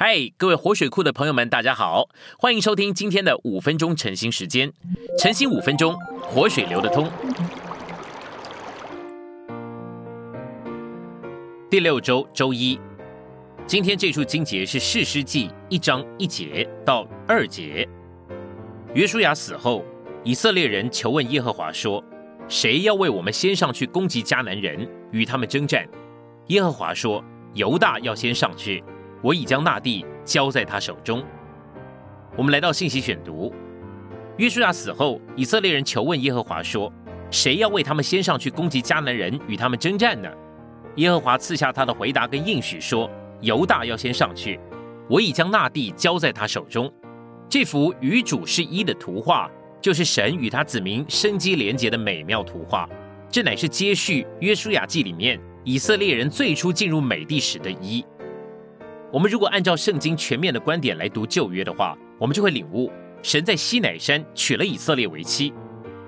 [0.00, 2.08] 嗨，各位活水库的朋友们，大家好，
[2.38, 4.72] 欢迎收听今天的五分钟晨兴时间。
[5.18, 7.10] 晨兴五分钟，活水流得通。
[11.68, 12.78] 第六周周一，
[13.66, 17.84] 今天这处经节是士师记一章一节到二节。
[18.94, 19.84] 约书亚死后，
[20.22, 22.00] 以色列人求问耶和华说
[22.46, 25.84] ：“谁要为我们先上去攻击迦南人，与他们征战？”
[26.50, 27.20] 耶和华说
[27.54, 28.80] ：“犹大要先上去。”
[29.22, 31.24] 我已将那地交在他手中。
[32.36, 33.52] 我们来到信息选读。
[34.36, 36.92] 约书亚死后，以色列人求问耶和华说
[37.30, 40.28] ：“谁要为他们先上去攻击迦南人，与他们征战呢？”
[40.96, 43.10] 耶和华赐下他的回答跟应许说
[43.40, 44.58] ：“犹大要先上去。
[45.08, 46.92] 我已将那地交在他手中。”
[47.50, 52.88] 这幅与主是一的图画，就是神与他子民生机连结的美妙图画。
[53.30, 58.04] 这乃是接续约书亚记里面以色列人最初进入美地时的一。
[59.10, 65.50] 我们如果按照圣经全面的观点来读旧约的话，我们就会领悟，神在西乃山娶了以色列为妻，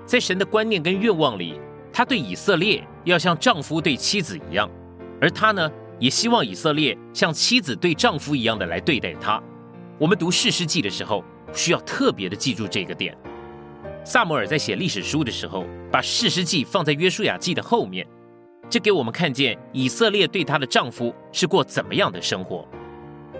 [0.05, 1.59] 在神的观念跟愿望里，
[1.91, 4.69] 他对以色列要像丈夫对妻子一样，
[5.19, 9.41] 而他呢，也希望以色列像妻子对丈夫一样的来对待他。
[9.97, 11.23] 我们读士师记的时候，
[11.53, 13.17] 需要特别的记住这个点。
[14.03, 18.05] 萨摩尔在写历史书的时候，把士师记放在约书亚记的后面，
[18.69, 22.67] 这给我们看见以色列对她的丈夫是过怎么样的生活。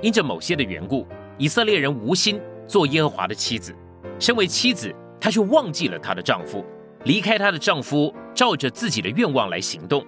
[0.01, 1.07] 因着某些的缘故，
[1.37, 3.75] 以色列人无心做耶和华的妻子。
[4.19, 6.65] 身为妻子，她却忘记了她的丈夫，
[7.05, 10.05] 离开她的丈夫，照着自己的愿望来行动。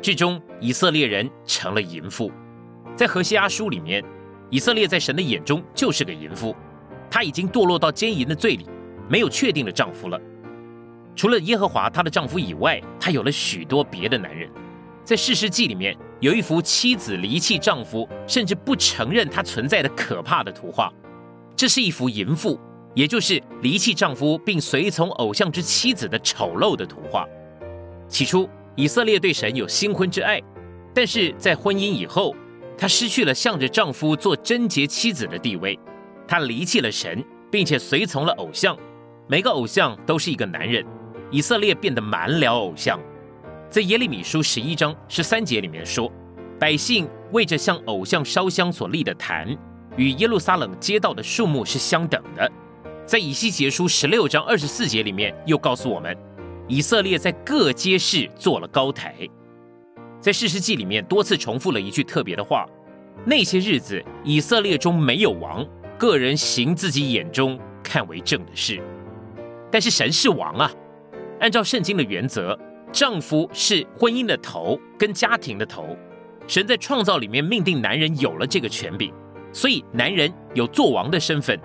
[0.00, 2.30] 最终，以色列人成了淫妇。
[2.94, 4.02] 在何西阿书里面，
[4.50, 6.54] 以色列在神的眼中就是个淫妇，
[7.10, 8.66] 她已经堕落到奸淫的罪里，
[9.08, 10.20] 没有确定的丈夫了。
[11.16, 14.48] 除了耶和华她的丈夫以外，她有了许多别的男人。
[15.04, 15.96] 在士师记里面。
[16.22, 20.88] 有一幅妻子离弃丈夫，甚至不承认他存在的可怕的图画。
[21.56, 22.56] 这是一幅淫妇，
[22.94, 27.26] 也就是离弃丈夫并随从偶像之妻子的丑陋的图画。
[28.06, 30.40] 起初，以色列对神有新婚之爱，
[30.94, 32.36] 但是在婚姻以后，
[32.78, 35.76] 她失去了向着丈夫做贞洁妻子的地位。
[36.28, 38.78] 她离弃了神，并且随从了偶像。
[39.26, 40.86] 每个偶像都是一个男人，
[41.32, 42.96] 以色列变得满了偶像。
[43.72, 46.12] 在耶利米书十一章十三节里面说，
[46.60, 49.48] 百姓为着向偶像烧香所立的坛，
[49.96, 52.52] 与耶路撒冷街道的数目是相等的。
[53.06, 56.14] 在以西结书十六章二十四节里面又告诉我们，
[56.68, 59.26] 以色列在各街市做了高台。
[60.20, 62.66] 在士师记里面多次重复了一句特别的话：
[63.24, 65.66] 那些日子，以色列中没有王，
[65.96, 68.82] 个人行自己眼中看为正的事。
[69.70, 70.70] 但是神是王啊，
[71.40, 72.54] 按照圣经的原则。
[72.92, 75.96] 丈夫是婚姻的头，跟家庭的头。
[76.46, 79.12] 神在创造里面命定男人有了这个权柄，
[79.52, 81.58] 所以男人有做王的身份。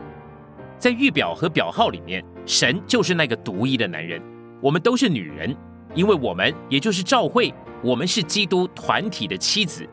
[0.80, 4.22] 在预表和表号里面，神就是那个独一的男人。
[4.62, 5.54] 我们都是女人，
[5.94, 9.86] 因为我们也就是召会，我们是基督团体的妻子。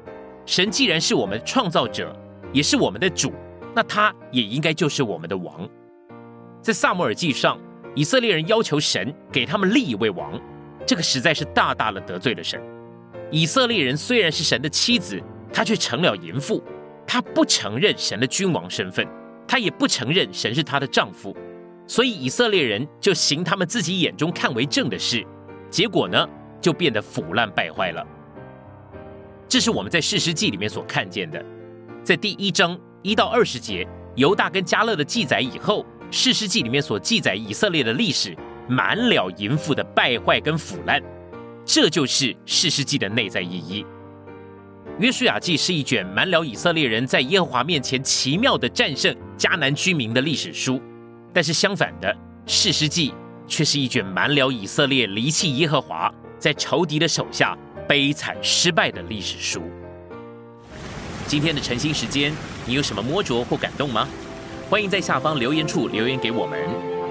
[0.47, 2.15] 神既然是我们创造者，
[2.53, 3.33] 也是我们的主，
[3.75, 5.69] 那他也应该就是我们的王。
[6.61, 7.59] 在萨摩尔记上，
[7.95, 10.41] 以色列人要求神给他们立一位王。
[10.87, 12.61] 这个实在是大大的得罪了神。
[13.31, 15.21] 以色列人虽然是神的妻子，
[15.53, 16.63] 他却成了淫妇。
[17.07, 19.07] 他不承认神的君王身份，
[19.47, 21.37] 他也不承认神是他的丈夫。
[21.87, 25.23] 所以以色列人就行他们自己眼中看为正的事，
[25.71, 26.27] 结果呢，
[26.63, 28.05] 就变得腐烂败坏了。
[29.47, 31.45] 这是我们在士师记里面所看见的。
[32.03, 38.35] 在第一章一到二十节犹大跟加勒的记载以后，士师记里面所记载以色列的历史。
[38.69, 41.03] 满了淫妇的败坏跟腐烂，
[41.65, 43.85] 这就是士师记的内在意义。
[44.99, 50.81] 约书亚记是一卷满了以色列人在耶和华面前奇妙的战胜迦南居民的历史书，
[51.33, 52.17] 但是相反的，
[52.47, 53.13] 士师记
[53.49, 57.59] 却是一卷满了以色列离弃耶和华，在仇敌的手下
[57.89, 59.63] 悲惨失败的历史书。
[61.27, 62.33] 今天的晨兴时间，
[62.65, 64.07] 你有什么摸着或感动吗？
[64.71, 66.94] 欢迎在下方留言处留言给我们。